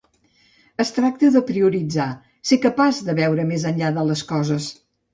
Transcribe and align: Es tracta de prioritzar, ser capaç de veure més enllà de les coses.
Es 0.83 0.91
tracta 0.95 1.29
de 1.35 1.43
prioritzar, 1.51 2.09
ser 2.51 2.61
capaç 2.65 3.05
de 3.11 3.19
veure 3.23 3.49
més 3.55 3.71
enllà 3.75 3.97
de 4.03 4.11
les 4.13 4.29
coses. 4.35 4.77